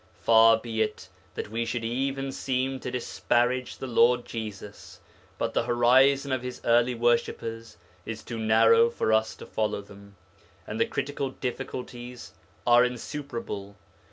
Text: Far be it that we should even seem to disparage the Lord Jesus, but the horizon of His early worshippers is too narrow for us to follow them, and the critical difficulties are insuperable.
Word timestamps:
Far 0.23 0.57
be 0.57 0.81
it 0.81 1.09
that 1.35 1.51
we 1.51 1.63
should 1.63 1.83
even 1.85 2.31
seem 2.31 2.79
to 2.79 2.89
disparage 2.89 3.77
the 3.77 3.85
Lord 3.85 4.25
Jesus, 4.25 4.99
but 5.37 5.53
the 5.53 5.65
horizon 5.65 6.31
of 6.31 6.41
His 6.41 6.59
early 6.65 6.95
worshippers 6.95 7.77
is 8.03 8.23
too 8.23 8.39
narrow 8.39 8.89
for 8.89 9.13
us 9.13 9.35
to 9.35 9.45
follow 9.45 9.81
them, 9.81 10.15
and 10.65 10.79
the 10.79 10.87
critical 10.87 11.29
difficulties 11.29 12.33
are 12.65 12.83
insuperable. 12.83 13.75